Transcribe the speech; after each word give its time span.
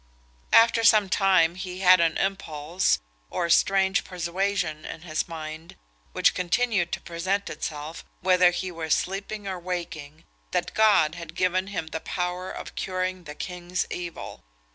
After 0.51 0.83
some 0.83 1.09
time 1.09 1.53
he 1.53 1.81
had 1.81 1.99
an 1.99 2.17
impulse, 2.17 2.97
or 3.29 3.51
strange 3.51 4.03
persuasion 4.03 4.83
in 4.83 5.01
his 5.03 5.27
mind, 5.27 5.75
which 6.11 6.33
continued 6.33 6.91
to 6.93 7.01
present 7.01 7.51
itself, 7.51 8.03
whether 8.21 8.49
he 8.49 8.71
were 8.71 8.89
sleeping 8.89 9.47
or 9.47 9.59
waking, 9.59 10.23
that 10.49 10.73
God 10.73 11.13
had 11.13 11.35
given 11.35 11.67
him 11.67 11.85
the 11.85 11.99
power 11.99 12.49
of 12.49 12.73
curing 12.73 13.25
the 13.25 13.35
king's 13.35 13.85
evil. 13.91 14.43